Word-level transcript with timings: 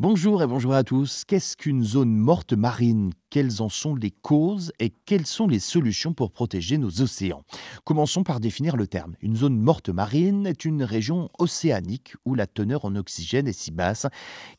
Bonjour 0.00 0.42
et 0.42 0.46
bonjour 0.46 0.72
à 0.72 0.82
tous. 0.82 1.24
Qu'est-ce 1.26 1.58
qu'une 1.58 1.84
zone 1.84 2.16
morte 2.16 2.54
marine? 2.54 3.12
Quelles 3.28 3.60
en 3.60 3.68
sont 3.68 3.94
les 3.94 4.10
causes 4.10 4.72
et 4.80 4.88
quelles 4.88 5.26
sont 5.26 5.46
les 5.46 5.58
solutions 5.58 6.14
pour 6.14 6.32
protéger 6.32 6.78
nos 6.78 7.02
océans? 7.02 7.44
Commençons 7.84 8.24
par 8.24 8.40
définir 8.40 8.76
le 8.76 8.86
terme. 8.86 9.14
Une 9.20 9.36
zone 9.36 9.58
morte 9.58 9.90
marine 9.90 10.46
est 10.46 10.64
une 10.64 10.82
région 10.82 11.28
océanique 11.38 12.14
où 12.24 12.34
la 12.34 12.46
teneur 12.46 12.86
en 12.86 12.96
oxygène 12.96 13.46
est 13.46 13.52
si 13.52 13.72
basse 13.72 14.06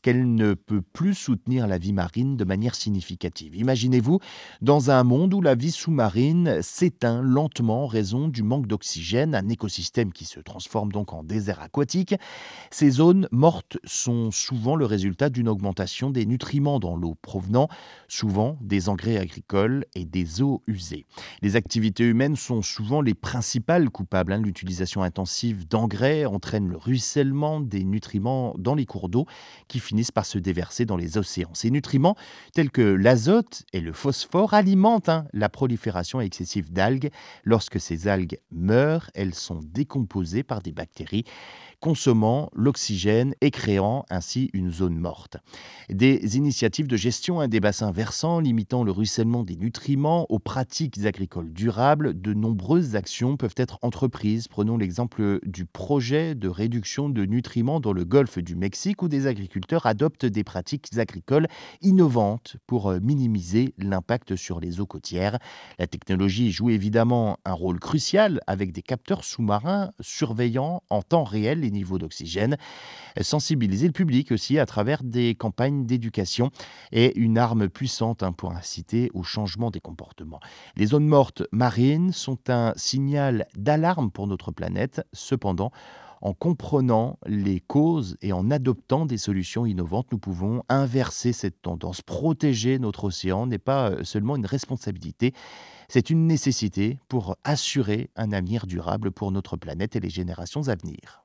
qu'elle 0.00 0.32
ne 0.32 0.54
peut 0.54 0.80
plus 0.80 1.14
soutenir 1.14 1.66
la 1.66 1.76
vie 1.76 1.92
marine 1.92 2.36
de 2.36 2.44
manière 2.44 2.76
significative. 2.76 3.56
Imaginez-vous 3.56 4.20
dans 4.62 4.92
un 4.92 5.02
monde 5.02 5.34
où 5.34 5.42
la 5.42 5.56
vie 5.56 5.72
sous-marine 5.72 6.62
s'éteint 6.62 7.20
lentement 7.20 7.82
en 7.82 7.88
raison 7.88 8.28
du 8.28 8.44
manque 8.44 8.68
d'oxygène, 8.68 9.34
un 9.34 9.48
écosystème 9.48 10.12
qui 10.12 10.24
se 10.24 10.38
transforme 10.38 10.92
donc 10.92 11.12
en 11.12 11.24
désert 11.24 11.60
aquatique. 11.60 12.14
Ces 12.70 12.90
zones 12.90 13.26
mortes 13.32 13.76
sont 13.84 14.30
souvent 14.30 14.76
le 14.76 14.86
résultat 14.86 15.28
d'une 15.32 15.48
augmentation 15.48 16.10
des 16.10 16.26
nutriments 16.26 16.78
dans 16.78 16.96
l'eau 16.96 17.16
provenant 17.20 17.68
souvent 18.08 18.56
des 18.60 18.88
engrais 18.88 19.16
agricoles 19.16 19.84
et 19.94 20.04
des 20.04 20.42
eaux 20.42 20.62
usées. 20.66 21.06
Les 21.40 21.56
activités 21.56 22.04
humaines 22.04 22.36
sont 22.36 22.62
souvent 22.62 23.00
les 23.00 23.14
principales 23.14 23.90
coupables. 23.90 24.32
Hein. 24.32 24.42
L'utilisation 24.42 25.02
intensive 25.02 25.66
d'engrais 25.66 26.24
entraîne 26.24 26.68
le 26.68 26.76
ruissellement 26.76 27.60
des 27.60 27.84
nutriments 27.84 28.54
dans 28.58 28.74
les 28.74 28.86
cours 28.86 29.08
d'eau 29.08 29.26
qui 29.68 29.80
finissent 29.80 30.10
par 30.10 30.26
se 30.26 30.38
déverser 30.38 30.84
dans 30.84 30.96
les 30.96 31.18
océans. 31.18 31.54
Ces 31.54 31.70
nutriments, 31.70 32.16
tels 32.52 32.70
que 32.70 32.82
l'azote 32.82 33.64
et 33.72 33.80
le 33.80 33.92
phosphore, 33.92 34.54
alimentent 34.54 35.08
hein, 35.08 35.26
la 35.32 35.48
prolifération 35.48 36.20
excessive 36.20 36.72
d'algues. 36.72 37.10
Lorsque 37.44 37.80
ces 37.80 38.08
algues 38.08 38.38
meurent, 38.50 39.10
elles 39.14 39.34
sont 39.34 39.60
décomposées 39.62 40.42
par 40.42 40.62
des 40.62 40.72
bactéries 40.72 41.24
consommant 41.82 42.48
l'oxygène 42.54 43.34
et 43.40 43.50
créant 43.50 44.06
ainsi 44.08 44.50
une 44.52 44.70
zone 44.70 44.96
morte. 44.96 45.36
Des 45.90 46.36
initiatives 46.36 46.86
de 46.86 46.96
gestion 46.96 47.40
hein, 47.40 47.48
des 47.48 47.58
bassins 47.58 47.90
versants 47.90 48.38
limitant 48.38 48.84
le 48.84 48.92
ruissellement 48.92 49.42
des 49.42 49.56
nutriments 49.56 50.26
aux 50.30 50.38
pratiques 50.38 51.04
agricoles 51.04 51.52
durables, 51.52 52.18
de 52.18 52.34
nombreuses 52.34 52.94
actions 52.94 53.36
peuvent 53.36 53.56
être 53.56 53.80
entreprises. 53.82 54.46
Prenons 54.46 54.76
l'exemple 54.76 55.40
du 55.44 55.66
projet 55.66 56.36
de 56.36 56.48
réduction 56.48 57.08
de 57.08 57.24
nutriments 57.24 57.80
dans 57.80 57.92
le 57.92 58.04
golfe 58.04 58.38
du 58.38 58.54
Mexique 58.54 59.02
où 59.02 59.08
des 59.08 59.26
agriculteurs 59.26 59.84
adoptent 59.84 60.24
des 60.24 60.44
pratiques 60.44 60.96
agricoles 60.96 61.48
innovantes 61.80 62.58
pour 62.68 62.90
euh, 62.90 63.00
minimiser 63.00 63.74
l'impact 63.76 64.36
sur 64.36 64.60
les 64.60 64.78
eaux 64.78 64.86
côtières. 64.86 65.40
La 65.80 65.88
technologie 65.88 66.52
joue 66.52 66.70
évidemment 66.70 67.38
un 67.44 67.54
rôle 67.54 67.80
crucial 67.80 68.40
avec 68.46 68.70
des 68.70 68.82
capteurs 68.82 69.24
sous-marins 69.24 69.90
surveillant 70.00 70.84
en 70.88 71.02
temps 71.02 71.24
réel 71.24 71.58
les 71.58 71.71
niveaux 71.72 71.98
d'oxygène, 71.98 72.56
sensibiliser 73.20 73.86
le 73.86 73.92
public 73.92 74.32
aussi 74.32 74.58
à 74.58 74.66
travers 74.66 75.02
des 75.02 75.34
campagnes 75.34 75.84
d'éducation 75.84 76.50
et 76.92 77.18
une 77.18 77.38
arme 77.38 77.68
puissante 77.68 78.22
hein, 78.22 78.32
pour 78.32 78.52
inciter 78.52 79.10
au 79.14 79.22
changement 79.22 79.70
des 79.70 79.80
comportements. 79.80 80.40
Les 80.76 80.86
zones 80.86 81.06
mortes 81.06 81.42
marines 81.52 82.12
sont 82.12 82.38
un 82.48 82.72
signal 82.76 83.46
d'alarme 83.56 84.10
pour 84.10 84.26
notre 84.26 84.52
planète. 84.52 85.02
Cependant, 85.12 85.72
en 86.22 86.34
comprenant 86.34 87.18
les 87.26 87.58
causes 87.58 88.16
et 88.22 88.32
en 88.32 88.50
adoptant 88.50 89.06
des 89.06 89.18
solutions 89.18 89.66
innovantes, 89.66 90.06
nous 90.12 90.18
pouvons 90.18 90.62
inverser 90.68 91.32
cette 91.32 91.60
tendance. 91.60 92.00
Protéger 92.00 92.78
notre 92.78 93.04
océan 93.04 93.46
n'est 93.46 93.58
pas 93.58 93.90
euh, 93.90 94.04
seulement 94.04 94.36
une 94.36 94.46
responsabilité, 94.46 95.34
c'est 95.88 96.10
une 96.10 96.26
nécessité 96.28 97.00
pour 97.08 97.36
assurer 97.42 98.10
un 98.14 98.32
avenir 98.32 98.66
durable 98.66 99.10
pour 99.10 99.32
notre 99.32 99.56
planète 99.56 99.96
et 99.96 100.00
les 100.00 100.10
générations 100.10 100.68
à 100.68 100.76
venir. 100.76 101.24